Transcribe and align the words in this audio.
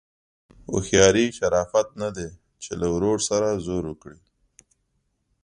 هوښیاري 0.71 1.25
شرافت 1.37 1.87
نه 2.01 2.09
دی 2.15 2.29
چې 2.63 2.71
له 2.79 2.87
وړو 2.93 3.13
سره 3.29 3.47
زور 3.65 3.83
وکړي. 3.89 4.19